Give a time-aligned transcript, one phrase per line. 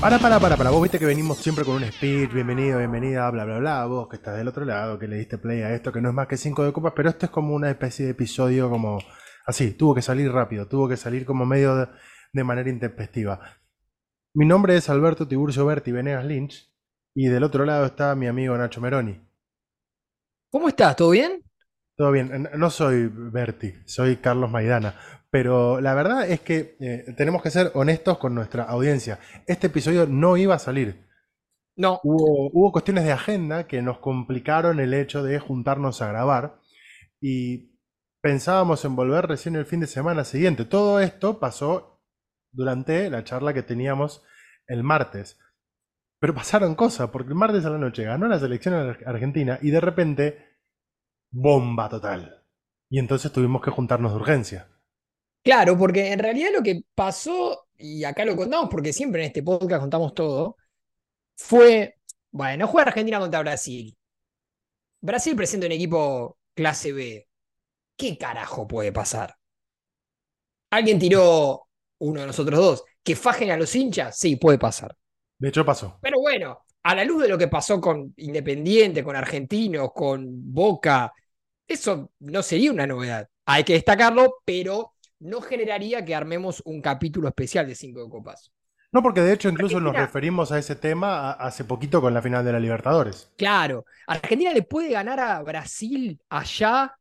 [0.00, 0.70] Para, para, para, para.
[0.70, 3.84] Vos viste que venimos siempre con un speech, bienvenido, bienvenida, bla, bla, bla.
[3.84, 6.14] Vos que estás del otro lado, que le diste play a esto, que no es
[6.14, 8.98] más que cinco de copas, pero esto es como una especie de episodio como
[9.44, 11.88] así, tuvo que salir rápido, tuvo que salir como medio de,
[12.32, 13.40] de manera intempestiva.
[14.32, 16.72] Mi nombre es Alberto Tiburcio Berti Venegas Lynch
[17.14, 19.20] y del otro lado está mi amigo Nacho Meroni.
[20.50, 20.96] ¿Cómo estás?
[20.96, 21.44] ¿Todo bien?
[21.94, 24.94] Todo bien, no soy Berti, soy Carlos Maidana,
[25.30, 29.18] pero la verdad es que eh, tenemos que ser honestos con nuestra audiencia.
[29.46, 31.06] Este episodio no iba a salir.
[31.76, 32.00] No.
[32.02, 36.60] Hubo, hubo cuestiones de agenda que nos complicaron el hecho de juntarnos a grabar
[37.20, 37.78] y
[38.22, 40.64] pensábamos en volver recién el fin de semana siguiente.
[40.64, 42.02] Todo esto pasó
[42.52, 44.24] durante la charla que teníamos
[44.66, 45.38] el martes.
[46.20, 49.70] Pero pasaron cosas, porque el martes a la noche ganó la selección ar- argentina y
[49.70, 50.58] de repente,
[51.32, 52.44] bomba total.
[52.90, 54.68] Y entonces tuvimos que juntarnos de urgencia.
[55.42, 59.42] Claro, porque en realidad lo que pasó, y acá lo contamos porque siempre en este
[59.42, 60.56] podcast contamos todo,
[61.36, 61.96] fue,
[62.30, 63.96] bueno, juega Argentina contra Brasil.
[65.00, 67.26] Brasil presenta un equipo clase B.
[67.96, 69.34] ¿Qué carajo puede pasar?
[70.70, 71.68] ¿Alguien tiró,
[71.98, 74.18] uno de nosotros dos, que fajen a los hinchas?
[74.18, 74.96] Sí, puede pasar.
[75.38, 75.98] De hecho, pasó.
[76.02, 81.12] Pero bueno, a la luz de lo que pasó con Independiente, con Argentinos, con Boca,
[81.66, 83.28] eso no sería una novedad.
[83.46, 88.52] Hay que destacarlo, pero no generaría que armemos un capítulo especial de Cinco de Copas.
[88.92, 92.44] No, porque de hecho incluso nos referimos a ese tema hace poquito con la final
[92.44, 93.30] de la Libertadores.
[93.36, 96.94] Claro, Argentina le puede ganar a Brasil allá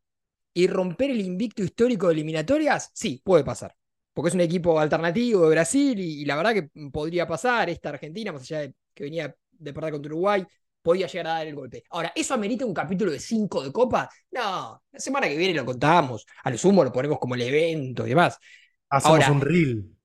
[0.54, 2.92] y romper el invicto histórico de eliminatorias.
[2.94, 3.76] Sí, puede pasar.
[4.14, 7.70] Porque es un equipo alternativo de Brasil y, y la verdad que podría pasar.
[7.70, 10.46] Esta Argentina, más allá de que venía de perder contra Uruguay,
[10.82, 11.84] podía llegar a dar el golpe.
[11.90, 14.10] Ahora, ¿eso amerita un capítulo de 5 de Copa?
[14.32, 16.26] No, la semana que viene lo contamos.
[16.44, 18.38] A lo sumo lo ponemos como el evento y demás.
[18.90, 19.96] Hacemos Ahora- un reel.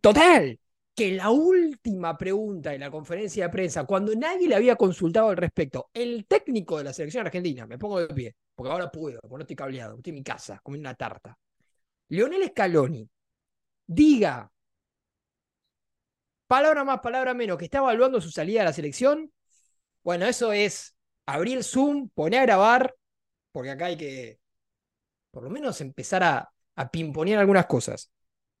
[0.00, 0.58] Total,
[0.94, 5.36] que la última pregunta de la conferencia de prensa, cuando nadie le había consultado al
[5.36, 9.34] respecto, el técnico de la selección argentina, me pongo de pie, porque ahora puedo, porque
[9.34, 11.36] no estoy cableado, estoy en mi casa, comiendo una tarta.
[12.08, 13.06] Leonel Scaloni,
[13.86, 14.50] diga,
[16.46, 19.30] palabra más, palabra menos, que está evaluando su salida a la selección,
[20.04, 22.94] bueno, eso es abrir Zoom, poner a grabar,
[23.50, 24.38] porque acá hay que,
[25.30, 28.12] por lo menos, empezar a, a pimponear algunas cosas.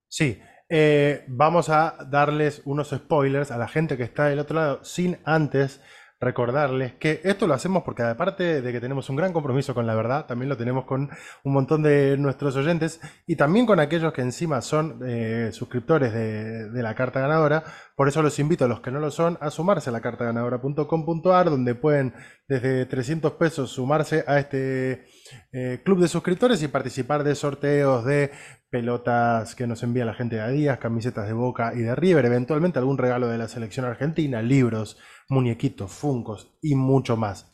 [0.08, 4.84] Sí, eh, vamos a darles unos spoilers a la gente que está del otro lado,
[4.84, 5.80] sin antes
[6.24, 9.94] recordarles que esto lo hacemos porque aparte de que tenemos un gran compromiso con la
[9.94, 11.10] verdad, también lo tenemos con
[11.44, 16.82] un montón de nuestros oyentes y también con aquellos que encima son eh, suscriptores de,
[16.82, 17.64] la carta ganadora.
[17.96, 21.50] Por eso los invito a los que no lo son a sumarse a la cartaganadora.com.ar
[21.50, 22.14] donde pueden
[22.48, 25.06] desde 300 pesos sumarse a este
[25.52, 28.30] eh, club de suscriptores y participar de sorteos de
[28.74, 32.80] pelotas que nos envía la gente de Adidas, camisetas de Boca y de River, eventualmente
[32.80, 34.98] algún regalo de la selección argentina, libros,
[35.28, 37.50] muñequitos, funcos y mucho más.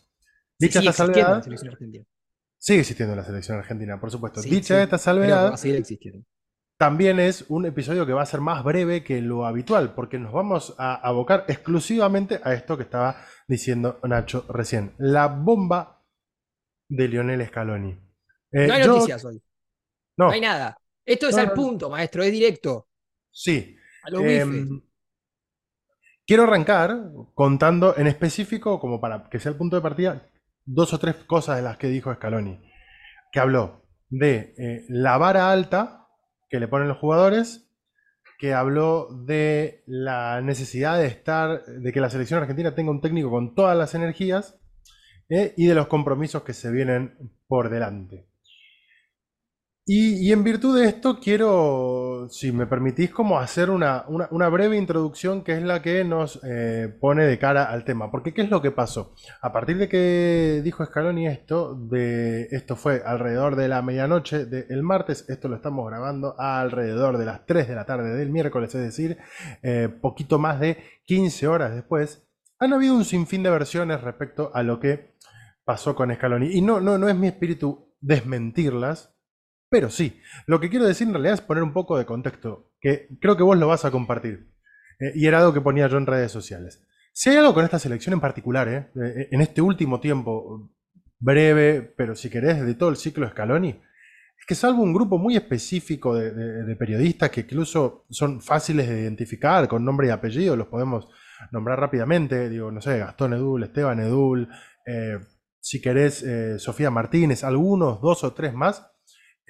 [0.58, 2.04] Dicha Sigue esta salvedad, la selección argentina.
[2.58, 4.42] sigue existiendo la selección argentina, por supuesto.
[4.42, 5.54] Sí, Dicha sí, esta salvedad,
[6.76, 10.32] también es un episodio que va a ser más breve que lo habitual, porque nos
[10.32, 13.16] vamos a abocar exclusivamente a esto que estaba
[13.46, 16.02] diciendo Nacho recién, la bomba
[16.88, 17.90] de Lionel Scaloni.
[18.52, 19.42] Eh, No hay yo- noticias hoy.
[20.16, 20.76] no, No hay nada.
[21.04, 22.22] Esto es No, al punto, maestro.
[22.22, 22.88] Es directo.
[23.30, 23.76] sí.
[24.02, 24.66] A los bifes.
[26.30, 30.28] Quiero arrancar contando en específico, como para que sea el punto de partida,
[30.64, 32.60] dos o tres cosas de las que dijo Scaloni.
[33.32, 36.06] Que habló de eh, la vara alta
[36.48, 37.68] que le ponen los jugadores,
[38.38, 43.28] que habló de la necesidad de estar, de que la selección argentina tenga un técnico
[43.28, 44.56] con todas las energías
[45.30, 47.18] eh, y de los compromisos que se vienen
[47.48, 48.29] por delante.
[49.86, 54.76] Y, en virtud de esto quiero, si me permitís, como hacer una, una- una breve
[54.76, 58.08] introducción que es la que nos eh, pone de cara al tema.
[58.10, 59.14] Porque ¿qué es lo que pasó?
[59.42, 64.82] A partir de que dijo Scaloni esto, de, esto fue alrededor de la medianoche del
[64.84, 68.82] martes, esto lo estamos grabando alrededor de las 3 de la tarde del miércoles, es
[68.82, 69.18] decir,
[69.62, 72.28] eh, poquito más de 15 horas después,
[72.60, 75.16] han habido un sinfín de versiones respecto a lo que
[75.64, 76.50] pasó con Scaloni.
[76.52, 79.16] Y no, no, no es mi espíritu desmentirlas,
[79.70, 83.08] pero sí, lo que quiero decir en realidad es poner un poco de contexto, que
[83.20, 84.50] creo que vos lo vas a compartir.
[84.98, 86.84] Eh, y era algo que ponía yo en redes sociales.
[87.12, 90.70] Si hay algo con esta selección en particular, eh, eh, en este último tiempo,
[91.18, 95.36] breve, pero si querés, de todo el ciclo Scaloni, es que salvo un grupo muy
[95.36, 100.68] específico de, de- periodistas que incluso son fáciles de identificar con nombre y apellido, los
[100.68, 101.08] podemos
[101.52, 104.48] nombrar rápidamente, digo, no sé, Gastón Edul, Esteban Edul,
[104.86, 105.18] eh,
[105.60, 106.24] si querés,
[106.56, 108.89] Sofía Martínez, algunos, dos o tres más,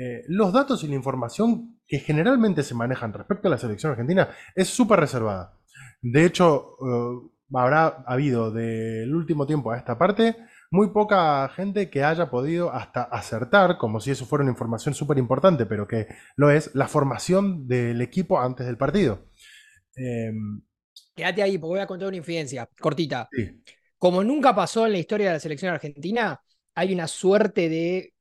[0.02, 4.30] eh, los datos y la información que generalmente se manejan respecto a la selección argentina
[4.54, 5.58] es súper reservada.
[6.00, 10.36] De hecho, eh, habrá habido del último tiempo a esta parte
[10.70, 15.18] muy poca gente que haya podido hasta acertar, como si eso fuera una información súper
[15.18, 19.26] importante, pero que lo es, la formación del equipo antes del partido.
[19.96, 20.62] Em,
[21.14, 23.28] Quédate ahí, porque voy a contar una infidencia cortita.
[23.30, 23.62] sí,
[23.98, 26.40] Como nunca pasó en la historia de la selección argentina,
[26.74, 28.14] hay una suerte de,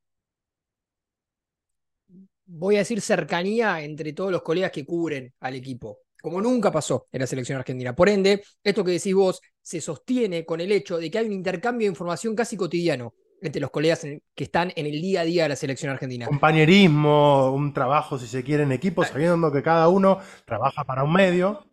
[2.52, 6.00] voy a decir, cercanía entre todos los colegas que cubren al equipo.
[6.22, 7.96] Como nunca pasó en la selección argentina.
[7.96, 11.32] Por ende, esto que decís vos se sostiene con el hecho de que hay un
[11.34, 15.24] intercambio de información casi cotidiano entre los colegas en- que están en el día a
[15.24, 16.26] día de la selección argentina.
[16.28, 21.14] compañerismo, un trabajo, si se quiere, en equipo, sabiendo que cada uno trabaja para un
[21.14, 21.66] medio.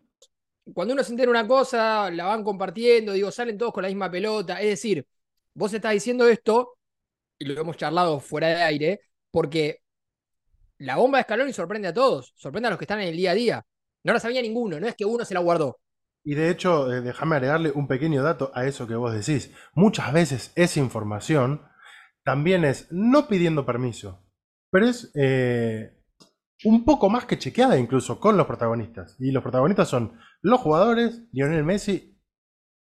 [0.73, 4.11] cuando uno se entera una cosa, la van compartiendo, digo, salen todos con la misma
[4.11, 4.61] pelota.
[4.61, 5.05] Es decir,
[5.53, 6.77] vos estás diciendo esto,
[7.39, 9.01] y lo hemos charlado fuera de aire,
[9.31, 9.81] porque
[10.79, 13.31] la bomba de Scaloni sorprende a todos, sorprende a los que están en el día
[13.31, 13.65] a día.
[14.03, 15.79] No la sabía ninguno, no es que uno se la guardó.
[16.23, 19.53] Y de hecho, eh, déjame agregarle un pequeño dato a eso que vos decís.
[19.73, 21.61] Muchas veces esa información
[22.23, 24.25] también es no pidiendo permiso,
[24.69, 25.97] pero es eh,
[26.65, 29.15] un poco más que chequeada incluso con los protagonistas.
[29.19, 32.19] Y los protagonistas son los jugadores, Lionel Messi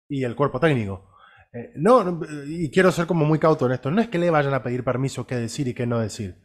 [0.09, 1.11] y el cuerpo técnico.
[1.53, 4.53] Eh, no, y quiero ser como muy cauto en esto, no es que le vayan
[4.53, 6.43] a pedir permiso qué decir y qué no decir,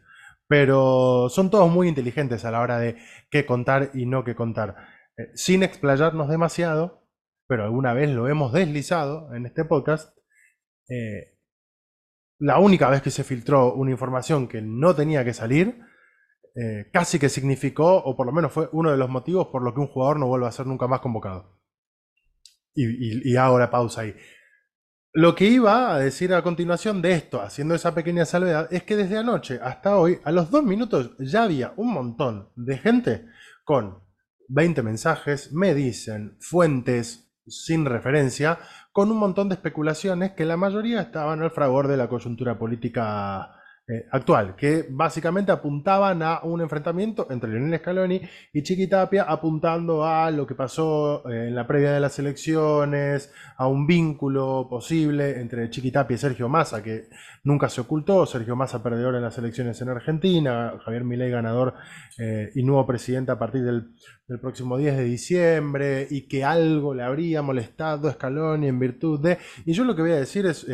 [0.48, 2.96] pero son todos muy inteligentes a la hora de
[3.30, 4.76] qué contar y no qué contar.
[5.16, 7.06] Eh, sin explayarnos demasiado,
[7.46, 10.16] pero alguna vez lo hemos deslizado en este podcast,
[10.88, 11.38] eh,
[12.38, 15.78] la única vez que se filtró una información que no tenía que salir,
[16.54, 19.72] eh, casi que significó, o por lo menos fue uno de los motivos por lo
[19.72, 21.58] que un jugador no vuelve a ser nunca más convocado.
[22.74, 24.14] Y, y- y hago la pausa ahí.
[25.14, 28.96] Lo que iba a decir a continuación de esto, haciendo esa pequeña salvedad, es que
[28.96, 33.26] desde anoche hasta hoy, a los dos minutos, ya había un montón de gente
[33.62, 33.98] con
[34.48, 38.58] 20 mensajes, me dicen, fuentes sin referencia,
[38.90, 43.61] con un montón de especulaciones que la mayoría estaban al fragor de la coyuntura política
[43.88, 48.20] eh, actual, que básicamente apuntaban a un enfrentamiento entre Lionel Scaloni
[48.52, 53.32] y Chiqui Tapia, apuntando a lo que pasó eh, en la previa de las elecciones,
[53.56, 57.08] a un vínculo posible entre Chiqui Tapia y Sergio Massa, que
[57.42, 61.74] nunca se ocultó, Sergio Massa perdedor en las elecciones en Argentina, Javier Milei ganador
[62.18, 63.94] eh, y nuevo presidente a partir del,
[64.40, 69.36] próximo 10 de diciembre, y que algo le habría molestado a Scaloni en virtud de...
[69.66, 70.66] Y yo lo que voy a decir es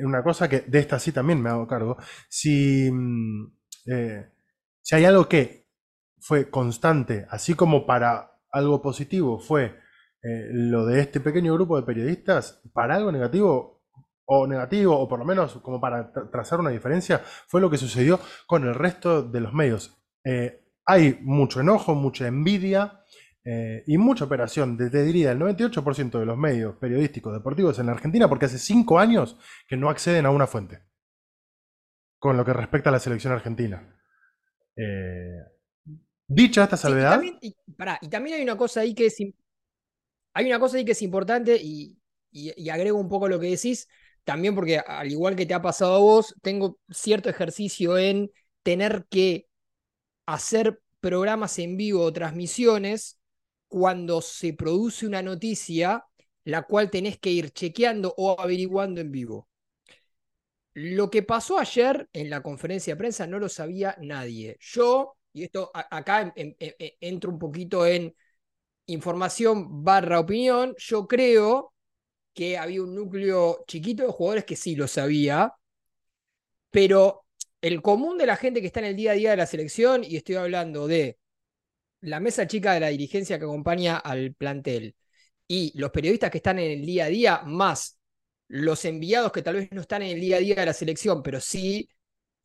[0.00, 1.98] una cosa que de esta sí también me hago cargo,
[2.92, 3.46] mm,
[3.86, 4.26] eh,
[4.82, 5.66] si hay algo que
[6.20, 9.64] fue constante, así como para algo positivo fue
[10.22, 13.82] eh, lo de este pequeño grupo de periodistas, para algo negativo
[14.24, 17.78] o negativo, o por lo menos como para tra- trazar una diferencia, fue lo que
[17.78, 19.96] sucedió con el resto de los medios.
[20.24, 23.00] Eh, hay mucho enojo, mucha envidia
[23.86, 28.28] y mucha operación, te diría el 98% de los medios periodísticos deportivos en la Argentina,
[28.28, 29.38] porque hace cinco años
[29.68, 30.80] que no acceden a una fuente
[32.26, 33.82] con lo que respecta a la selección argentina.
[34.76, 35.40] Eh,
[36.28, 39.06] dicha esta Sí, y salvedad, también, y, pará, y también hay una cosa ahí que
[39.06, 39.16] es,
[40.34, 41.96] hay una cosa ahí que es importante y,
[42.30, 43.88] y- y agrego un poco lo que decís,
[44.24, 48.30] también porque al igual que te ha pasado a vos, tengo cierto ejercicio en
[48.62, 49.46] tener que
[50.26, 53.18] hacer programas en vivo o transmisiones
[53.68, 56.04] cuando se produce una noticia
[56.44, 59.48] la cual tenés que ir chequeando o averiguando en vivo.
[60.78, 64.58] Lo que pasó ayer en la conferencia de prensa no lo sabía nadie.
[64.60, 66.54] Yo, y esto acá en-
[67.00, 68.14] entro un poquito en
[68.86, 71.74] información barra opinión, yo creo
[72.34, 75.54] que había un núcleo chiquito de jugadores que sí lo sabía,
[76.70, 77.24] pero
[77.60, 80.04] el común de la gente que está en el día a día de la selección,
[80.04, 81.18] y estoy hablando de
[82.02, 84.96] la mesa chica de la dirigencia que acompaña al plantel
[85.48, 87.95] y los periodistas que están en el día a día, más
[88.48, 91.22] los enviados que tal vez no están en el día a día de la selección,
[91.22, 91.88] pero sí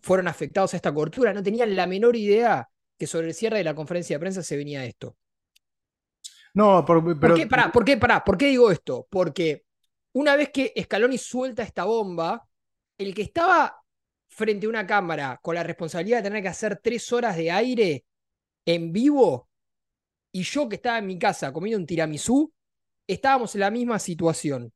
[0.02, 3.64] fueron afectados a esta cobertura, no tenían la menor idea que sobre el cierre de
[3.66, 5.18] la conferencia de prensa se venía esto.
[6.54, 7.46] no, por- ¿Por pero qué?
[7.48, 7.98] Pará, ¿por qué?
[7.98, 9.08] Pará, ¿por qué digo esto?
[9.10, 9.66] Porque
[10.14, 12.48] una vez que Scaloni suelta esta bomba,
[12.98, 13.78] el que estaba
[14.28, 18.06] frente a una cámara con la responsabilidad de tener que hacer tres horas de aire
[18.66, 19.50] en vivo,
[20.32, 22.54] y yo que estaba en mi casa comiendo un tiramisú,
[23.08, 24.74] estábamos en la misma situación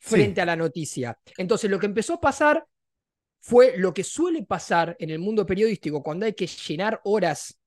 [0.00, 0.40] frente Sí.
[0.40, 1.18] a la noticia.
[1.36, 2.66] Entonces, lo que empezó a pasar
[3.40, 7.58] fue lo que suele pasar en el mundo periodístico cuando hay que llenar horas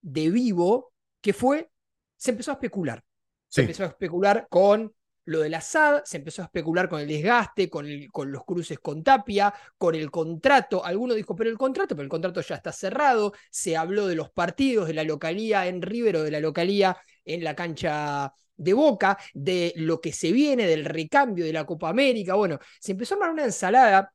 [0.00, 1.70] de vivo, que fue,
[2.16, 3.02] se empezó a especular.
[3.48, 3.60] Se Sí.
[3.62, 4.94] empezó a especular con
[5.26, 8.78] lo del Assad, se empezó a especular con el desgaste, con, el- con los cruces
[8.80, 10.84] con Tapia, con el contrato.
[10.84, 13.32] Alguno dijo, pero el contrato, pero el contrato ya está cerrado.
[13.50, 17.44] Se habló de los partidos, de la localía en River o de la localía en
[17.44, 22.34] la cancha de Boca, de lo que se viene, del recambio de la Copa América.
[22.34, 24.12] Bueno, se empezó a armar una ensalada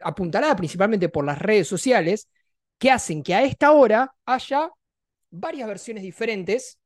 [0.00, 2.28] apuntalada principalmente por las redes sociales
[2.78, 4.70] que hacen que a esta hora haya
[5.30, 6.78] varias versiones diferentes.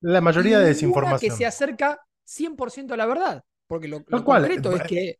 [0.00, 1.30] La mayoría de desinformación.
[1.30, 3.44] que se acerca 100% a la verdad.
[3.66, 5.18] Porque lo, concreto es que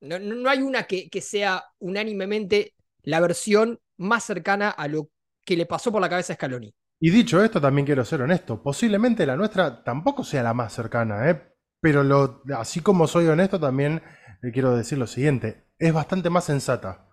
[0.00, 5.10] no, hay una que, que, sea unánimemente la versión más cercana a lo
[5.44, 6.72] que le pasó por la cabeza a Scaloni.
[7.00, 8.62] Y dicho esto, también quiero ser honesto.
[8.62, 11.50] Posiblemente la nuestra tampoco sea la más cercana, ¿eh?
[11.80, 14.02] pero lo, así como soy honesto, también
[14.42, 15.64] le quiero decir lo siguiente.
[15.78, 17.08] Es bastante más sensata.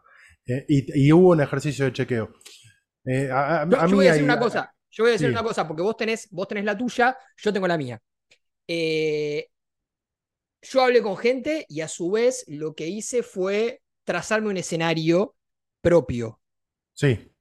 [0.45, 0.65] ¿eh?
[0.67, 2.33] y, hubo un ejercicio de chequeo.
[3.05, 4.73] Eh, yo, voy a decir una cosa.
[4.89, 7.67] Yo voy a decir una cosa, porque vos tenés, vos tenés la tuya, yo tengo
[7.67, 8.01] la mía.
[8.67, 9.49] Eh,
[10.61, 15.35] yo hablé con gente y a su vez lo que hice fue trazarme un escenario
[15.81, 16.41] propio.
[16.93, 17.31] Sí.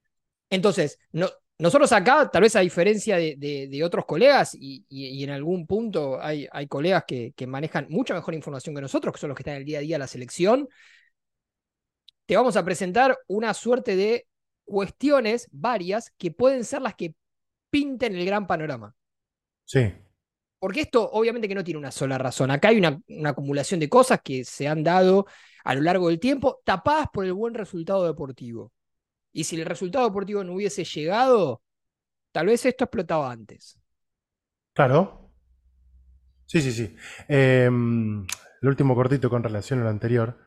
[0.51, 4.85] Entonces, no, nosotros acá, tal vez a diferencia de, otros colegas, y,
[5.25, 9.29] en algún punto hay, hay colegas que, manejan mucha mejor información que nosotros, que son
[9.29, 10.69] los que están en el día a día de la selección,
[12.27, 14.27] te vamos a presentar una suerte de
[14.65, 17.15] cuestiones varias que pueden ser las que
[17.71, 18.95] pinten el gran panorama.
[19.65, 19.93] Sí.
[20.59, 22.51] Porque esto obviamente que no tiene una sola razón.
[22.51, 25.27] Acá hay una, acumulación de cosas que se han dado
[25.65, 28.73] a lo largo del tiempo, tapadas por el buen resultado deportivo.
[29.37, 31.61] Y si el resultado deportivo no hubiese llegado,
[32.33, 33.79] tal vez esto explotaba antes.
[34.73, 35.31] Claro.
[36.47, 36.97] Sí, sí, sí.
[37.29, 38.25] Em,
[38.63, 40.39] el último cortito con relación al anterior.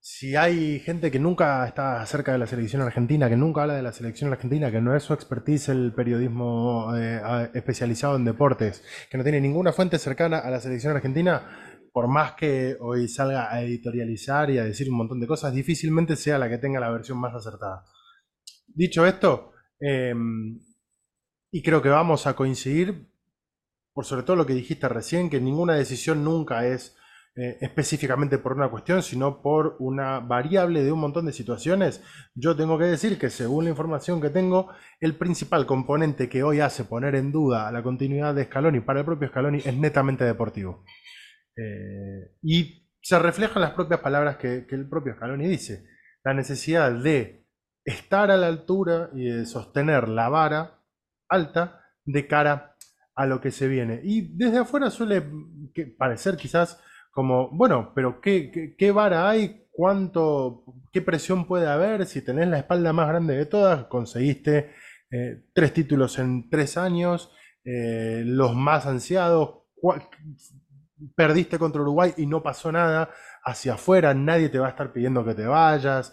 [0.00, 3.82] Si hay gente que nunca está cerca de la selección argentina, que nunca habla de
[3.82, 9.18] la selección argentina, que no es su expertise el periodismo eh, especializado en deportes, que
[9.18, 13.62] no tiene ninguna fuente cercana a la selección argentina, por más que hoy salga a
[13.62, 17.18] editorializar y a decir un montón de cosas, difícilmente sea la que tenga la versión
[17.18, 17.84] más acertada.
[18.66, 20.60] Dicho esto, em,
[21.50, 23.10] y creo que vamos a coincidir,
[23.92, 26.96] por sobre todo lo que dijiste recién, que ninguna decisión nunca es
[27.40, 32.02] eh, específicamente por una cuestión, sino por una variable de un montón de situaciones,
[32.34, 36.58] yo tengo que decir que según la información que tengo, el principal componente que hoy
[36.58, 40.82] hace poner en duda la continuidad de Scaloni para el propio Scaloni es netamente deportivo.
[41.60, 45.86] Eh, y se refleja en las propias palabras que, que el propio Scaloni dice,
[46.24, 47.46] la necesidad de
[47.84, 50.78] estar a la altura y de sostener la vara
[51.28, 52.76] alta de cara
[53.14, 54.00] a lo que se viene.
[54.04, 55.24] Y desde afuera suele
[55.98, 59.66] parecer quizás como, bueno, pero ¿qué, qué, vara hay?
[59.70, 62.06] ¿Cuánto, qué presión puede haber?
[62.06, 64.70] Si tenés la espalda más grande de todas, conseguiste
[65.10, 67.32] eh, tres títulos en tres años,
[67.64, 69.64] eh, los más ansiados,
[71.14, 73.10] perdiste contra Uruguay y no pasó nada,
[73.44, 76.12] hacia afuera nadie te va a estar pidiendo que te vayas,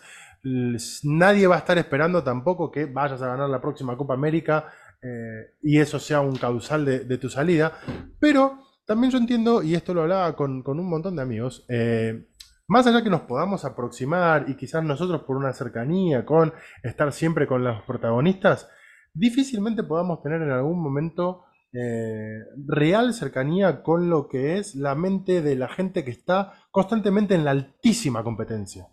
[1.03, 5.55] nadie va a estar esperando tampoco que vayas a ganar la próxima Copa América eh,
[5.61, 7.73] y eso sea un causal de tu salida,
[8.19, 12.27] pero también yo entiendo, y esto lo hablaba con, un montón de amigos, eh,
[12.67, 17.47] más allá que nos podamos aproximar y quizás nosotros por una cercanía con estar siempre
[17.47, 18.69] con los protagonistas,
[19.13, 21.44] difícilmente podamos tener en algún momento
[21.77, 27.35] eh, real cercanía con lo que es la mente de la gente que está constantemente
[27.35, 28.87] en la altísima competencia.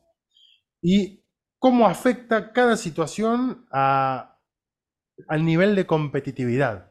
[0.81, 1.25] Y
[1.59, 6.91] cómo afecta cada situación al nivel de competitividad.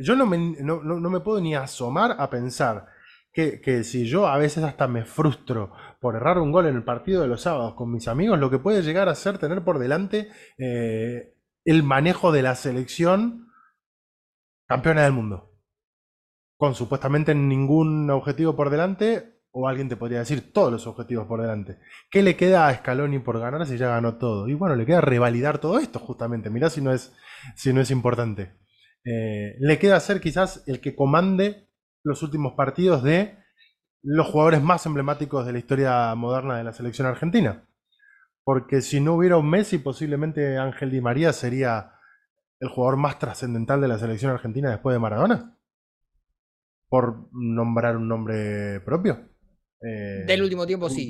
[0.00, 2.86] Yo no me, puedo ni asomar a pensar
[3.32, 7.20] que, si yo a veces hasta me frustro por errar un gol en el partido
[7.20, 10.30] de los sábados con mis amigos, lo que puede llegar a ser tener por delante
[10.56, 11.34] eh,
[11.66, 13.47] el manejo de la selección
[14.68, 15.58] campeona del mundo.
[16.56, 21.40] Con supuestamente ningún objetivo por delante, o alguien te podría decir todos los objetivos por
[21.40, 21.78] delante.
[22.10, 24.46] ¿Qué le queda a Scaloni por ganar si ya ganó todo?
[24.46, 26.50] Y bueno, le queda revalidar todo esto justamente.
[26.50, 27.16] Mirá si no es,
[27.56, 28.52] si no es importante.
[29.04, 31.68] Eh, le queda ser quizás el que comande
[32.04, 33.38] los últimos partidos de
[34.02, 37.64] los jugadores más emblemáticos de la historia moderna de la selección argentina.
[38.44, 41.97] Porque si no hubiera un Messi, posiblemente Ángel Di María sería
[42.60, 45.56] el jugador más trascendental de la selección argentina después de Maradona.
[46.88, 49.28] Por nombrar un nombre propio.
[49.80, 51.06] Eh, Del último tiempo sí.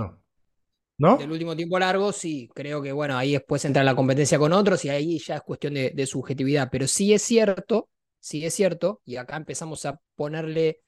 [0.98, 1.16] No.
[1.16, 2.50] Del último tiempo largo, sí.
[2.54, 5.74] Creo que, bueno, ahí después entra la competencia con otros y ahí ya es cuestión
[5.74, 6.68] de, subjetividad.
[6.72, 7.88] Pero sí es cierto,
[8.18, 10.82] sí es cierto, y acá empezamos a ponerle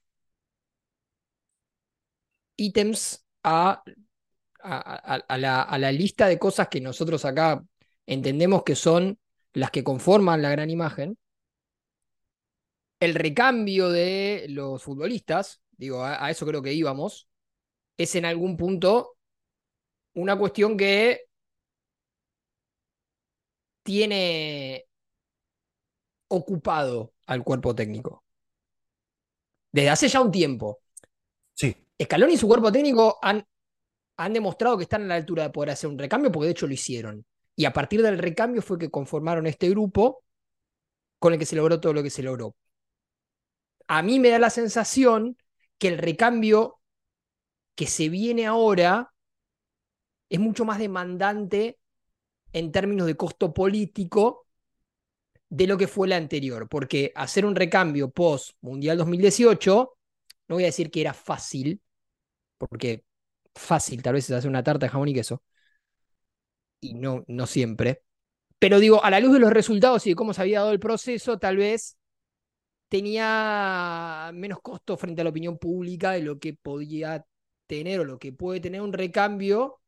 [2.56, 3.82] ítems a,
[4.62, 7.62] a, la, a la lista de cosas que nosotros acá
[8.04, 9.16] entendemos que son
[9.52, 11.18] las que conforman la gran imagen.
[13.00, 17.28] El recambio de los futbolistas, digo, a, eso creo que íbamos,
[17.96, 19.16] es en algún punto
[20.14, 21.26] una cuestión que
[23.82, 24.86] tiene
[26.28, 28.24] ocupado al cuerpo técnico.
[29.72, 30.80] Desde hace ya un tiempo.
[31.54, 31.74] Sí.
[32.02, 33.44] Scaloni y su cuerpo técnico han,
[34.16, 36.66] han demostrado que están a la altura de poder hacer un recambio, porque de hecho
[36.66, 37.24] lo hicieron.
[37.56, 40.24] Y a partir del recambio fue que conformaron este grupo
[41.18, 42.56] con el que se logró todo lo que se logró.
[43.88, 45.36] A mí me da la sensación
[45.78, 46.80] que el recambio
[47.74, 49.12] que se viene ahora
[50.28, 51.78] es mucho más demandante
[52.52, 54.46] en términos de costo político
[55.48, 59.96] de lo que fue la anterior, porque hacer un recambio post Mundial 2018,
[60.48, 61.80] no voy a decir que era fácil,
[62.58, 63.04] porque
[63.54, 65.42] fácil tal vez es hacer una tarta de jamón y queso,
[66.80, 68.02] y no, no siempre,
[68.60, 70.80] pero digo, a la luz de los resultados y de cómo se había dado el
[70.80, 71.96] proceso, tal vez
[72.88, 77.24] tenía menos costo frente a la opinión pública de lo que podía
[77.66, 79.80] tener o lo que puede tener un recambio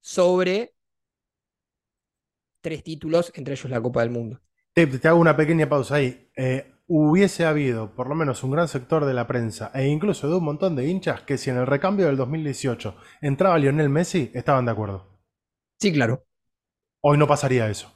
[0.00, 0.74] sobre
[2.60, 4.40] tres títulos, entre ellos la Copa del Mundo.
[4.72, 6.30] Te, te hago una pequeña pausa ahí.
[6.36, 10.36] Eh, hubiese habido por lo menos un gran sector de la prensa e incluso de
[10.36, 14.66] un montón de hinchas que si en el recambio del 2018 entraba Lionel Messi, estaban
[14.66, 15.13] de acuerdo.
[15.84, 16.24] Sí, claro.
[17.02, 17.92] Hoy no pasaría eso.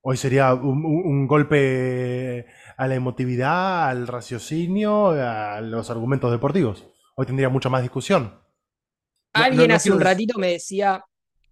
[0.00, 2.46] Hoy sería un, golpe
[2.78, 6.88] a la emotividad, al raciocinio, a los argumentos deportivos.
[7.14, 8.40] Hoy tendría mucha más discusión.
[9.34, 11.04] Alguien no hace un ratito me decía,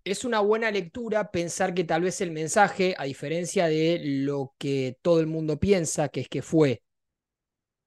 [0.05, 4.97] es una buena lectura pensar que tal vez el mensaje, a diferencia de lo que
[5.03, 6.83] todo el mundo piensa, que es que fue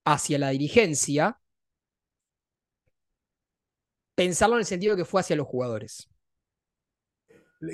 [0.05, 1.39] hacia la dirigencia,
[4.13, 6.12] pensarlo en el sentido que fue hacia los jugadores.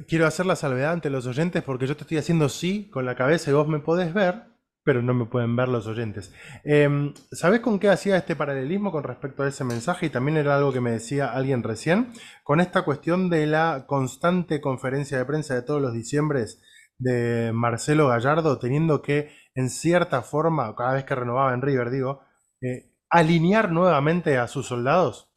[0.07, 3.15] Quiero hacer la salvedad ante los oyentes porque yo te estoy haciendo sí con la
[3.15, 4.43] cabeza y vos me podés ver,
[4.83, 6.33] pero no me pueden ver los oyentes.
[6.63, 10.07] Eh, ¿Sabés con qué hacía este paralelismo con respecto a ese mensaje?
[10.07, 12.11] Y también era algo que me decía alguien recién,
[12.43, 16.61] con esta cuestión de la constante conferencia de prensa de todos los diciembres
[16.97, 22.21] de Marcelo Gallardo, teniendo que, en cierta forma, cada vez que renovaba en River, digo,
[22.61, 25.31] eh, alinear nuevamente a sus soldados.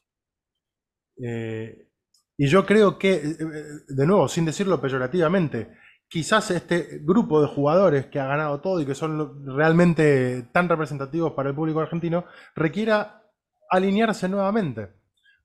[1.24, 1.91] Eh,
[2.36, 5.72] y yo creo que, eh, eh, de nuevo, sin decirlo peyorativamente,
[6.08, 11.32] quizás este grupo de jugadores que ha ganado todo y que son realmente tan representativos
[11.32, 13.22] para el público argentino, requiera
[13.70, 14.90] alinearse nuevamente.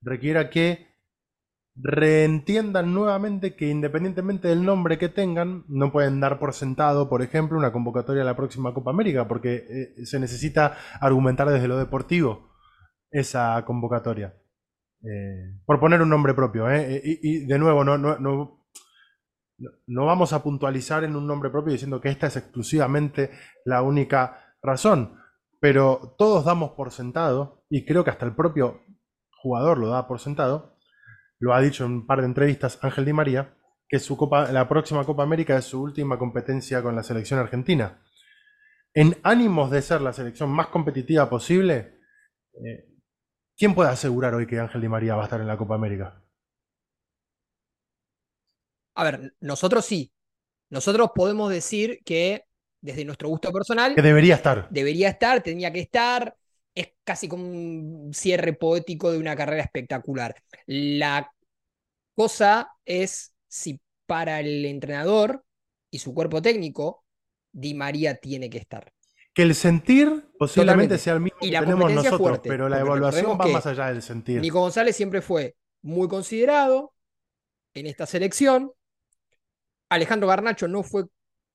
[0.02, 0.88] Requiera que
[1.80, 7.58] reentiendan nuevamente que independientemente del nombre que tengan, no pueden dar por sentado, por ejemplo,
[7.58, 12.50] una convocatoria a la próxima Copa América, porque eh, se necesita argumentar desde lo deportivo
[13.12, 14.34] esa convocatoria.
[15.04, 17.02] Eh, por poner un nombre propio, ¿eh?
[17.04, 18.66] Y, y de nuevo, no, no, no,
[19.88, 23.32] no- vamos a puntualizar en un nombre propio diciendo que esta es exclusivamente
[23.66, 25.20] la única razón,
[25.60, 28.82] pero todos damos por sentado, y creo que hasta el propio
[29.42, 30.78] jugador lo da por sentado,
[31.40, 33.54] lo ha dicho en un par de entrevistas Ángel Di María,
[33.88, 38.02] que su Copa, la próxima Copa América es su última competencia con la selección argentina.
[38.94, 42.00] En ánimos de ser la selección más competitiva posible,
[42.66, 42.97] eh,
[43.58, 46.22] ¿quién puede asegurar hoy que Ángel Di María va a estar en la Copa América?
[48.96, 50.12] A ver, nosotros sí.
[50.70, 52.44] Nosotros podemos decir que
[52.82, 54.68] desde nuestro gusto personal Que debería estar.
[54.70, 56.38] debería estar, tenía que estar.
[56.76, 60.36] Es casi como un cierre poético de una carrera espectacular.
[60.68, 61.32] La
[62.16, 65.46] cosa es si para el entrenador
[65.92, 67.06] y su cuerpo técnico,
[67.52, 68.92] Di María tiene que estar.
[69.38, 70.08] Que el sentir
[70.40, 70.98] posiblemente Totalmente.
[70.98, 74.02] sea el mismo Y que tenemos nosotros, fuerte, pero la evaluación va más allá del
[74.02, 74.42] sentir.
[74.42, 76.96] Nico González siempre fue muy considerado
[77.76, 78.72] en esta selección.
[79.90, 81.04] Alejandro Garnacho no fue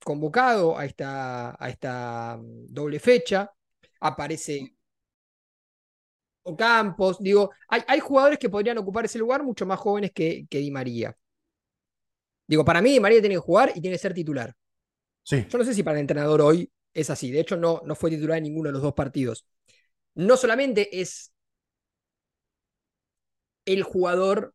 [0.04, 3.50] convocado a esta, a esta mm, doble fecha.
[3.98, 4.76] Aparece
[6.56, 7.18] Campos.
[7.18, 10.70] Digo, hay, hay jugadores que podrían ocupar ese lugar mucho más jóvenes que, que Di
[10.70, 11.16] María.
[12.46, 14.54] Digo, para mí Di María tiene que jugar y tiene que ser titular.
[15.24, 17.30] Sí, Yo no sé si para el entrenador hoy es así.
[17.30, 19.46] De hecho, no, no fue titular en ninguno de los dos partidos.
[20.14, 21.32] No solamente es
[23.64, 24.54] el jugador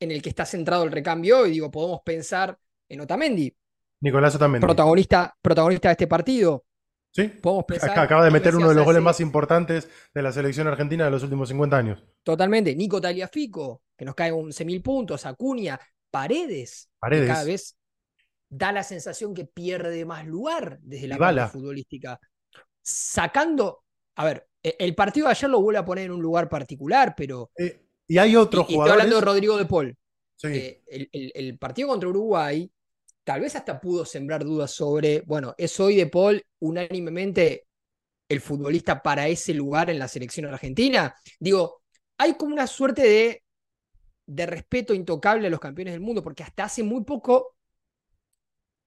[0.00, 3.54] en el que está centrado el recambio, y digo, podemos pensar en Otamendi,
[4.00, 4.60] Nicolás también.
[4.60, 6.64] protagonista, protagonista de este partido.
[7.12, 7.90] Sí, Podemos pensar.
[7.90, 11.10] acá acaba de meter uno de los goles más importantes de la selección argentina de
[11.10, 12.04] los últimos 50 años.
[12.22, 12.76] Totalmente.
[12.76, 15.24] Nico Taliafico, que nos cae 11.000 puntos.
[15.24, 17.28] Acuña, Paredes, que Paredes.
[17.28, 17.76] cada vez
[18.48, 21.42] da la sensación que pierde más lugar desde la Dybala.
[21.44, 22.20] parte futbolística.
[22.82, 23.84] Sacando,
[24.16, 27.14] a ver, e- el partido de ayer lo vuelve a poner en un lugar particular,
[27.16, 27.50] pero.
[27.56, 28.92] Eh, y hay estoy jugadores.
[28.92, 29.96] hablando de Rodrigo de Paul.
[30.36, 32.70] Sí, Eh, el, el- el partido contra Uruguay
[33.24, 37.66] tal vez hasta pudo sembrar dudas sobre, bueno, ¿es hoy de Paul unánimemente
[38.28, 41.14] el futbolista para ese lugar en la selección argentina?
[41.40, 41.82] Digo,
[42.18, 43.42] hay como una suerte de,
[44.26, 47.55] de respeto intocable a los campeones del mundo, porque hasta hace muy poco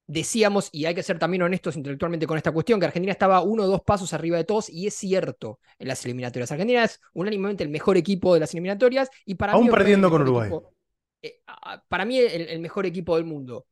[0.10, 3.64] decíamos, y hay que ser también honestos intelectualmente con esta cuestión, que Argentina estaba uno
[3.64, 6.52] o dos pasos arriba de todos, y es cierto en las eliminatorias.
[6.52, 9.70] Argentina es unánimemente el mejor equipo de las eliminatorias, y para Aún mí.
[9.72, 10.50] perdiendo con Uruguay.
[11.22, 11.42] Eh,
[11.88, 13.68] para mí, el, el, mejor equipo del mundo.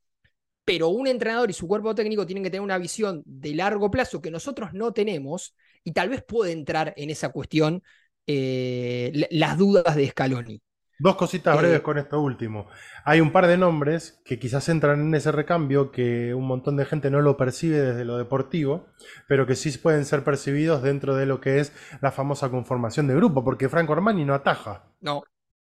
[0.63, 4.21] Pero un entrenador y su cuerpo técnico tienen que tener una visión de largo plazo
[4.21, 7.81] que nosotros no tenemos, y tal vez puede entrar en esa cuestión
[8.27, 10.61] eh, las dudas de Scaloni.
[10.99, 12.67] Dos cositas Eh, breves con esto último.
[13.05, 16.85] Hay un par de nombres que quizás entran en ese recambio que un montón de
[16.85, 18.87] gente no lo percibe desde lo deportivo,
[19.27, 23.15] pero que sí pueden ser percibidos dentro de lo que es la famosa conformación de
[23.15, 25.23] grupo, porque Franco Armani no ataja, No,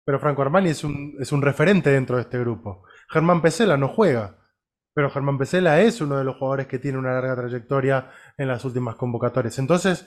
[0.04, 2.84] pero Franco Armani es un, es un referente dentro de este grupo.
[3.08, 4.38] Germán Pesela no juega,
[4.94, 8.64] pero Germán Pesela es uno de los jugadores que tiene una larga trayectoria en las
[8.64, 9.58] últimas convocatorias.
[9.58, 10.06] Entonces,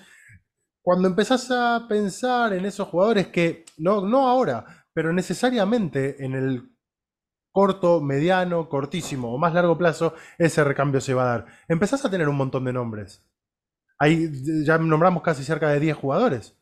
[0.81, 6.71] cuando empezás a pensar en esos jugadores que, no, no ahora, pero necesariamente en el
[7.51, 11.45] corto, mediano, cortísimo o más largo plazo, ese recambio se va a dar.
[11.67, 13.25] Empezás a tener un montón de nombres.
[13.99, 14.29] Ahí
[14.65, 16.57] ya nombramos casi cerca de 10 jugadores.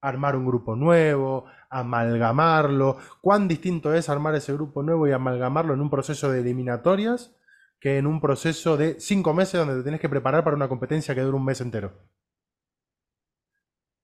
[0.00, 2.98] Armar un grupo nuevo, amalgamarlo.
[3.20, 7.34] ¿Cuán distinto es armar ese grupo nuevo y amalgamarlo en un proceso de eliminatorias
[7.80, 11.14] que en un proceso de 5 meses donde te tenés que preparar para una competencia
[11.14, 11.92] que dura un mes entero?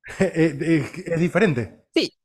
[0.18, 1.84] es, es diferente.
[1.94, 2.19] sí.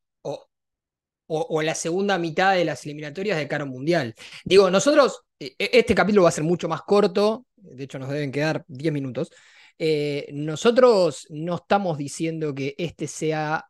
[1.28, 4.14] O, la segunda mitad de las eliminatorias de cara mundial.
[4.44, 8.64] Digo, nosotros, este capítulo va a ser mucho más corto, de hecho nos deben quedar
[8.68, 9.32] 10 minutos.
[9.78, 13.66] Eh, nosotros no estamos diciendo que este sea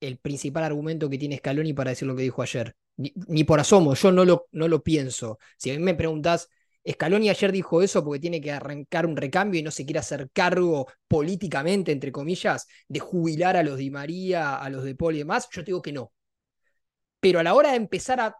[0.00, 2.74] el principal argumento que tiene Scaloni para decir lo que dijo ayer.
[2.96, 5.38] Ni, por asomo, yo no lo, no lo pienso.
[5.58, 6.48] Si a mí me preguntás,
[6.88, 10.30] Scaloni ayer dijo eso porque tiene que arrancar un recambio y no se quiere hacer
[10.32, 15.18] cargo políticamente, entre comillas, de jubilar a los Di María, a los de Paul y
[15.18, 16.12] demás, yo te digo que no.
[17.26, 18.36] Pero a la hora de empezar a,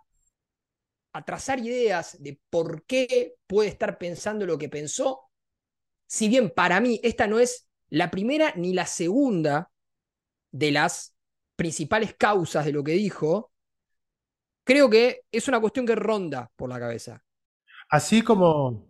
[1.12, 5.22] a trazar ideas de por qué puede estar pensando lo que pensó,
[6.07, 9.72] si bien para mí esta no es la primera ni la segunda
[10.53, 11.16] de las
[11.57, 13.51] principales causas de lo que dijo,
[14.62, 17.20] creo que es una cuestión que ronda por la cabeza.
[17.90, 18.87] Así como,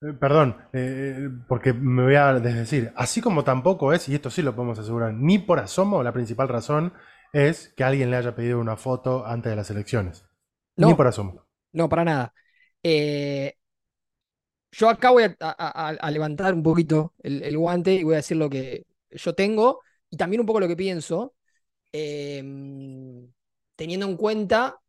[0.00, 4.42] eh, perdón, eh, porque me voy a desdecir, así como tampoco es, y esto sí
[4.42, 6.92] lo podemos asegurar, ni por asomo la principal razón
[7.32, 10.24] es que alguien le haya pedido una foto antes de las elecciones.
[10.76, 11.46] No, ni por asomo.
[11.72, 12.34] No, para nada.
[12.82, 13.54] Eh,
[14.70, 18.18] yo acá voy a, a, a, levantar un poquito el, el, guante y voy a
[18.18, 21.34] decir lo que yo tengo y también un poco lo que pienso,
[21.92, 22.42] eh,
[23.76, 24.80] teniendo en cuenta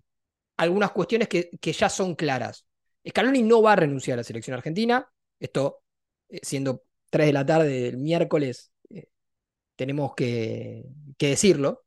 [0.58, 2.66] algunas cuestiones que, que, ya son claras.
[3.08, 5.82] Scaloni no va a renunciar a la selección argentina, esto
[6.30, 9.08] eh, siendo 3 de la tarde del miércoles, eh,
[9.76, 10.86] tenemos que,
[11.18, 11.86] que, decirlo.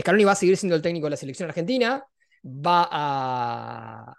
[0.00, 2.04] Scaloni va a seguir siendo el técnico de la selección argentina,
[2.44, 4.14] va a,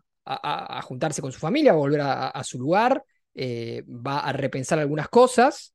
[0.83, 4.79] juntarse con su familia, va a volver a, a su lugar, eh, va a repensar
[4.79, 5.73] algunas cosas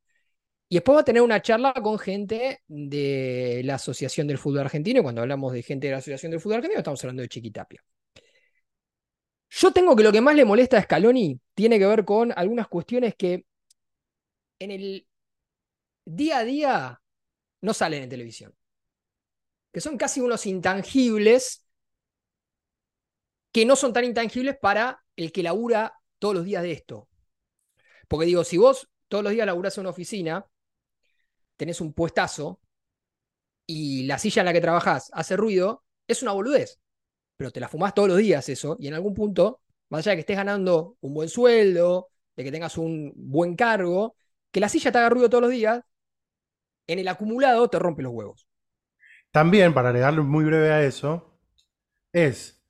[0.68, 5.00] y después va a tener una charla con gente de la Asociación del Fútbol Argentino.
[5.00, 7.82] Y cuando hablamos de gente de la Asociación del Fútbol Argentino, estamos hablando de Chiquitapia.
[9.50, 12.66] Yo tengo que lo que más le molesta a Scaloni tiene que ver con algunas
[12.66, 13.46] cuestiones que
[14.58, 15.06] en el
[16.04, 17.00] día a día
[17.60, 18.54] no salen en televisión.
[19.74, 21.66] Que son casi unos intangibles
[23.50, 27.08] que no son tan intangibles para el que labura todos los días de esto.
[28.06, 30.46] Porque digo, si vos todos los días laburás en una oficina,
[31.56, 32.60] tenés un puestazo
[33.66, 36.78] y la silla en la que trabajás hace ruido, es una boludez.
[37.36, 40.16] Pero te la fumás todos los días eso, y en algún punto, más allá de
[40.18, 44.14] que estés ganando un buen sueldo, de que tengas un buen cargo,
[44.52, 45.82] que la silla te haga ruido todos los días,
[46.86, 48.46] en el acumulado te rompe los huevos.
[49.34, 51.40] También, para agregarle muy breve a eso,
[52.12, 52.64] es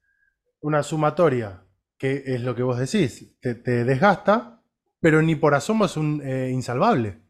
[0.61, 1.63] una sumatoria,
[1.99, 4.63] que es lo que vos decís, te, desgasta,
[4.99, 7.21] pero ni por asomo es un eh, insalvable.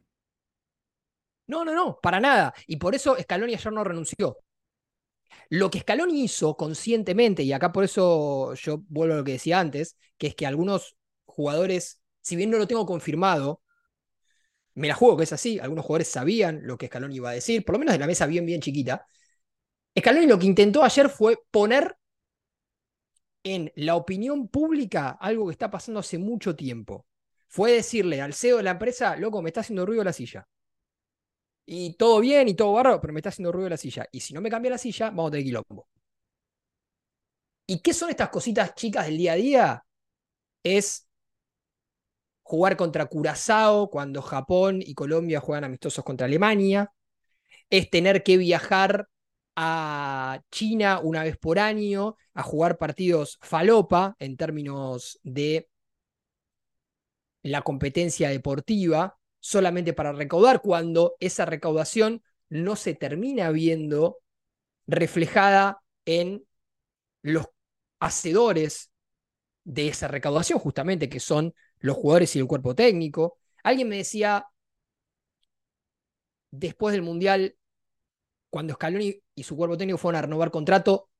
[1.49, 2.55] No, no, no, para nada.
[2.69, 4.39] Y por eso Scaloni ayer no renunció.
[5.49, 9.59] Lo que Scaloni hizo conscientemente, y acá por eso yo vuelvo a lo que decía
[9.59, 13.63] antes, que es que algunos jugadores, si bien no lo tengo confirmado,
[14.75, 17.65] me la juego que es así, algunos jugadores sabían lo que Scaloni iba a decir,
[17.65, 19.09] por lo menos de la mesa bien, bien chiquita.
[19.99, 21.97] Scaloni lo que intentó ayer fue poner
[23.45, 27.07] en la opinión pública algo que está pasando hace mucho tiempo.
[27.49, 30.49] Fue decirle al CEO de la empresa, loco, me está haciendo ruido la silla.
[31.67, 34.07] Y todo bien y todo barro, pero me está haciendo ruido la silla.
[34.11, 35.89] Y si no me cambia la silla, vamos a tener quilombo.
[37.67, 39.87] ¿Y qué son estas cositas chicas del día a día?
[40.63, 41.09] Es
[42.43, 46.93] jugar contra Curazao cuando Japón y Colombia juegan amistosos contra Alemania.
[47.71, 49.09] Es tener que viajar
[49.57, 55.69] a China una vez por año a jugar partidos falopa en términos de
[57.43, 64.19] la competencia deportiva solamente para recaudar cuando esa recaudación no se termina viendo
[64.87, 66.45] reflejada en
[67.23, 67.49] los
[68.01, 68.91] hacedores
[69.65, 73.39] de esa recaudación, justamente, que son los jugadores y el cuerpo técnico.
[73.63, 74.47] Alguien me decía,
[76.51, 77.57] después del Mundial,
[78.51, 81.11] cuando Scaloni y su cuerpo técnico fueron a renovar contrato,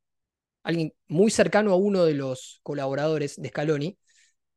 [0.63, 3.99] alguien muy cercano a uno de los colaboradores de Scaloni,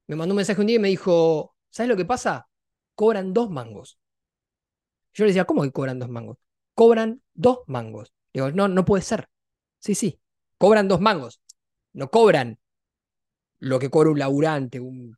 [0.08, 2.50] me mandó un mensaje un día y me dijo, ¿sabes lo que pasa?
[2.96, 4.00] Cobran dos mangos.
[5.14, 6.38] Yo le decía, ¿cómo que cobran dos mangos?
[6.76, 8.14] Cobran dos mangos.
[8.34, 9.30] Digo, no, no puede ser.
[9.80, 10.20] Sí, sí,
[10.58, 11.42] cobran dos mangos.
[11.94, 12.60] No cobran
[13.60, 15.18] lo que cobra un laburante, un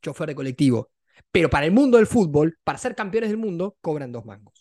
[0.00, 0.90] chofer de colectivo.
[1.30, 4.51] Pero para el mundo del fútbol, para ser campeones del mundo, cobran dos mangos.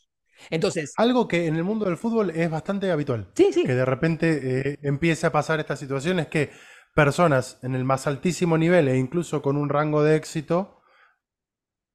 [0.50, 0.94] Entonces.
[0.98, 3.32] Algo que en el mundo del fútbol es bastante habitual.
[3.36, 3.64] Sí, sí.
[3.64, 6.52] Que de repente eh, empiece a pasar esta situación es que
[6.96, 10.82] personas en el más altísimo nivel e incluso con un rango de éxito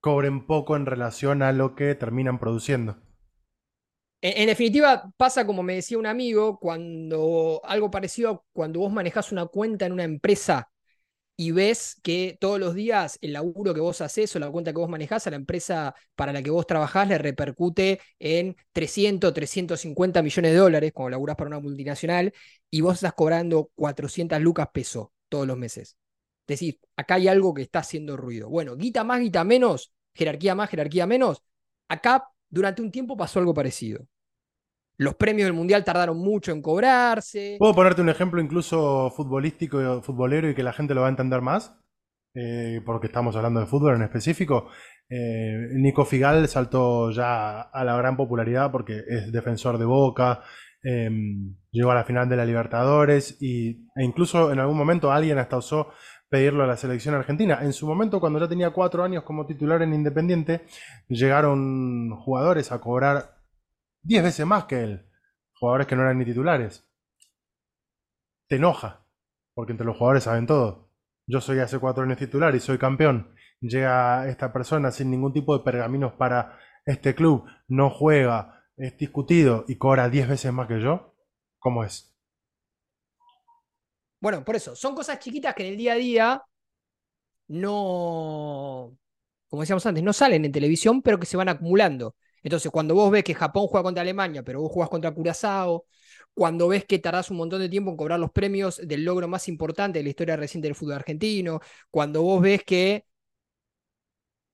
[0.00, 2.96] cobren poco en relación a lo que terminan produciendo.
[4.22, 9.46] En, definitiva, pasa como me decía un amigo, cuando algo parecido cuando vos manejás una
[9.46, 10.70] cuenta en una empresa
[11.37, 14.79] y ves que todos los días el laburo que vos haces o la cuenta que
[14.79, 20.22] vos manejás a la empresa para la que vos trabajás le repercute en 300, 350
[20.22, 22.33] millones de dólares cuando laburás para una multinacional
[22.70, 25.96] y vos estás cobrando 400 lucas peso todos los meses.
[26.46, 28.49] Es decir, acá hay algo que está haciendo ruido.
[28.49, 31.42] Bueno, guita más, guita menos, jerarquía más, jerarquía menos.
[31.88, 34.07] Acá durante un tiempo pasó algo parecido.
[34.98, 37.56] Los premios del Mundial tardaron mucho en cobrarse.
[37.59, 41.42] ¿Puedo ponerte un ejemplo incluso futbolístico, futbolero y que la gente lo va a entender
[41.42, 41.76] más?
[42.35, 44.68] Eh, porque estamos hablando de fútbol en específico.
[45.09, 50.42] Eh, Nico Figal saltó ya a la gran popularidad porque es defensor de Boca,
[50.82, 55.38] em, llegó a la final de la Libertadores y, e incluso en algún momento alguien
[55.38, 55.88] hasta osó
[56.28, 57.61] pedirlo a la selección argentina.
[57.62, 60.62] En su momento, cuando ya tenía cuatro años como titular en Independiente,
[61.09, 63.36] llegaron jugadores a cobrar
[64.07, 65.11] 10 veces más que él.
[65.55, 66.88] Jugadores que no eran ni titulares.
[68.49, 69.05] Te enoja,
[69.55, 70.90] porque entre los jugadores saben todo.
[71.27, 73.35] Yo soy hace cuatro años titular y soy campeón.
[73.61, 79.64] Llega esta persona sin ningún tipo de pergaminos para este club, no juega, es discutido
[79.66, 81.16] y cobra 10 veces más que yo.
[81.59, 82.16] ¿Cómo es?
[84.21, 86.42] Bueno, por eso, son cosas chiquitas que en el día a día
[87.49, 88.97] no,
[89.49, 92.14] como decíamos antes, no salen en televisión, pero que se van acumulando.
[92.42, 95.85] Entonces, cuando vos ves que Japón juega contra Alemania, pero vos jugás contra Curazao,
[96.35, 99.49] cuando ves que tardás un montón de tiempo en cobrar los premios del logro más
[99.49, 103.07] importante de la historia reciente del fútbol argentino, cuando vos ves que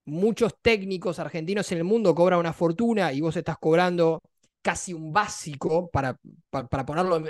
[0.05, 4.23] muchos técnicos argentinos en el mundo cobran una fortuna y vos estás cobrando
[4.62, 6.16] casi un básico para,
[6.51, 7.21] para, ponerlo,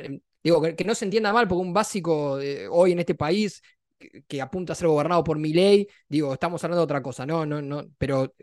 [0.43, 2.39] digo, que, no se entienda mal, porque un básico
[2.71, 3.63] hoy en este país
[4.29, 7.47] que, apunta a ser gobernado por mi ley, digo, estamos hablando de otra cosa, no,
[7.47, 8.35] no, no, pero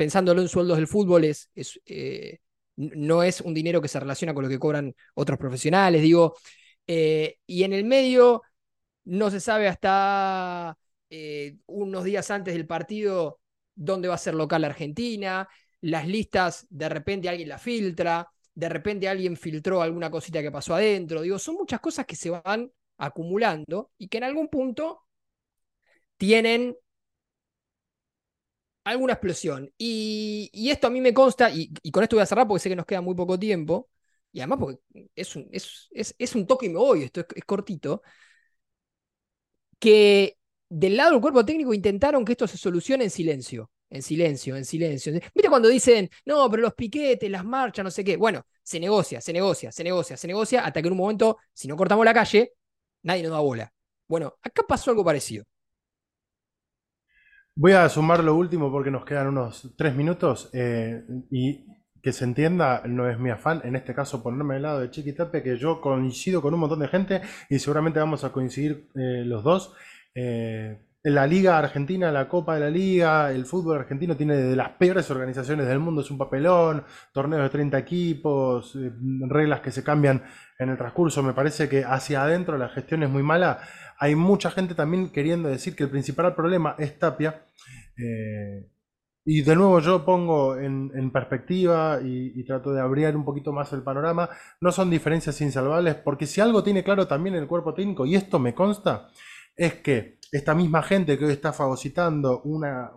[0.00, 1.50] pensándolo en sueldos del fútbol, es,
[1.84, 2.38] eh,
[2.76, 6.38] no es un dinero que se relaciona con lo que cobran otros profesionales, digo,
[6.86, 8.40] eh, y en el medio
[9.04, 10.74] no se sabe hasta
[11.10, 13.40] eh, unos días antes del partido
[13.74, 15.46] dónde va a ser local Argentina,
[15.82, 20.74] las listas de repente alguien las filtra, de repente alguien filtró alguna cosita que pasó
[20.76, 25.02] adentro, digo, son muchas cosas que se van acumulando y que en algún punto
[26.16, 26.74] tienen
[28.92, 29.72] alguna explosión.
[29.78, 32.76] Y, esto a mí me consta, y, con esto voy a cerrar porque sé que
[32.76, 33.88] nos queda muy poco tiempo,
[34.32, 34.80] y además porque
[35.14, 35.88] es un, es,
[36.46, 38.02] toque y me voy, esto es, cortito,
[39.78, 44.56] que del lado del cuerpo técnico intentaron que esto se solucione en silencio, en silencio,
[44.56, 45.12] en silencio.
[45.12, 48.16] ¿Viste cuando dicen, no, pero los piquetes, las marchas, no sé qué?
[48.16, 51.66] Bueno, se negocia, se negocia, se negocia, se negocia, hasta que en un momento, si
[51.68, 52.52] no cortamos la calle,
[53.02, 53.72] nadie nos da bola.
[54.08, 55.44] Bueno, acá pasó algo parecido.
[57.60, 61.66] Voy a sumar lo último porque nos quedan unos tres minutos eh, y
[62.02, 65.42] que se entienda, no es mi afán en este caso ponerme al lado de Chiquitape,
[65.42, 67.20] que yo coincido con un montón de gente
[67.50, 69.74] y seguramente vamos a coincidir eh, los dos.
[70.14, 74.70] Eh, la Liga Argentina, la Copa de la Liga, el fútbol argentino tiene de las
[74.70, 78.76] peores organizaciones del mundo, es un papelón, torneos de 30 equipos,
[79.28, 80.22] reglas que se cambian
[80.58, 81.22] en el transcurso.
[81.22, 83.60] Me parece que hacia adentro la gestión es muy mala
[84.00, 87.44] hay mucha gente también queriendo decir que el principal problema es Tapia.
[87.98, 88.66] Eh,
[89.26, 93.82] y de nuevo yo pongo en, perspectiva y, trato de abrir un poquito más el
[93.82, 94.30] panorama.
[94.58, 98.38] No son diferencias insalvables, porque si algo tiene claro también el cuerpo técnico, y esto
[98.38, 99.08] me consta,
[99.56, 102.92] es que esta misma gente que hoy está fagocitando una,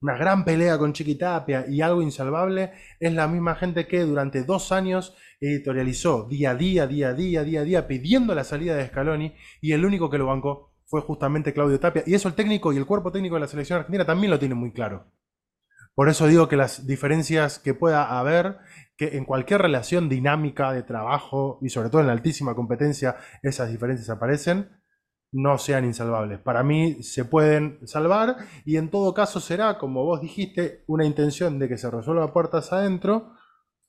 [0.00, 4.72] una gran pelea con Chiquitapia y algo insalvable, es la misma gente que durante dos
[4.72, 8.86] años editorializó día a día, día a día, día a día, pidiendo la salida de
[8.86, 12.02] Scaloni y el único que lo bancó fue justamente Claudio Tapia.
[12.06, 14.58] Y eso el técnico y el cuerpo técnico de la selección argentina también lo tienen
[14.58, 15.06] muy claro.
[15.94, 18.58] Por eso digo que las diferencias que pueda haber,
[18.96, 23.70] que en cualquier relación dinámica de trabajo y sobre todo en la altísima competencia, esas
[23.70, 24.70] diferencias aparecen,
[25.32, 26.40] no sean insalvables.
[26.40, 31.58] Para mí se pueden salvar y en todo caso será, como vos dijiste, una intención
[31.58, 33.34] de que se resuelva puertas adentro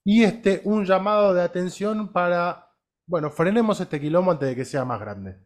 [0.04, 2.69] y este un llamado de atención para,
[3.08, 5.38] bueno, frenemos este quilombo antes de que sea más grande.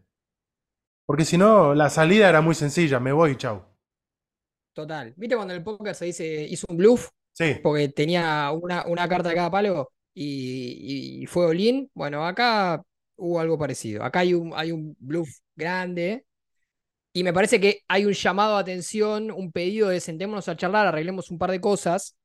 [1.08, 3.64] Porque si no, la salida era muy sencilla, me voy y chau.
[4.74, 5.14] Total.
[5.16, 7.10] ¿Viste cuando en el póker se dice hizo un bluff?
[7.34, 7.56] Sí.
[7.62, 12.84] Porque tenía una, una carta de cada palo y, y fue all Bueno, acá
[13.16, 14.04] hubo algo parecido.
[14.04, 16.26] Acá hay un, hay un bluff grande
[17.14, 20.88] y me parece que hay un llamado a atención, un pedido de sentémonos a charlar,
[20.88, 22.18] arreglemos un par de cosas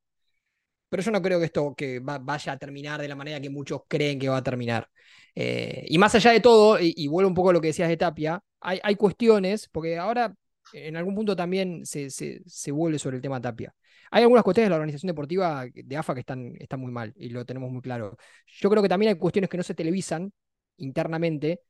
[0.91, 3.83] pero yo no creo que esto que vaya a terminar de la manera que muchos
[3.87, 4.89] creen que va a terminar.
[5.33, 7.95] Eh, y más allá de todo, y, vuelvo un poco a lo que decías de
[7.95, 10.35] Tapia, hay, hay cuestiones, porque ahora
[10.73, 13.73] en algún punto también se, se, vuelve sobre el tema Tapia.
[14.11, 17.29] Hay algunas cuestiones de la organización deportiva de AFA que están, están muy mal, y
[17.29, 18.17] lo tenemos muy claro.
[18.45, 20.33] Yo creo que también hay cuestiones que no se televisan
[20.75, 21.61] internamente,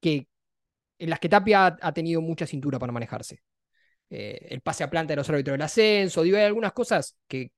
[0.00, 0.26] que,
[0.98, 3.42] en las que Tapia ha, tenido mucha cintura para manejarse.
[4.10, 7.52] Eh, el pase a planta de los árbitros del ascenso, digo, hay algunas cosas que,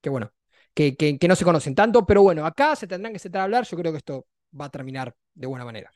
[0.00, 0.32] que bueno,
[0.74, 3.76] que, no se conocen tanto, pero bueno, acá se tendrán que sentar a hablar, yo
[3.76, 4.26] creo que esto
[4.58, 5.92] va a terminar de buena manera.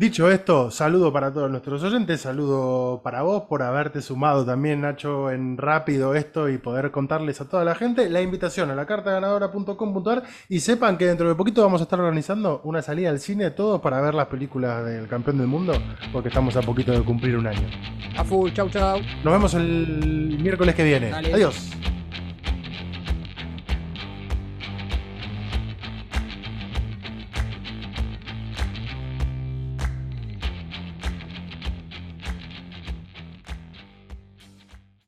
[0.00, 5.30] Dicho esto, saludo para todos nuestros oyentes, saludo para vos por haberte sumado también, Nacho,
[5.30, 10.22] en rápido esto y poder contarles a toda la gente la invitación a la cartaganadora.com.ar
[10.48, 13.82] y sepan que dentro de poquito vamos a estar organizando una salida al cine todos
[13.82, 15.74] para ver las películas del campeón del mundo,
[16.14, 17.68] porque estamos a poquito de cumplir un año.
[18.16, 19.00] A full, chau chau.
[19.22, 21.12] Nos vemos el miércoles que viene.
[21.12, 21.76] Adiós.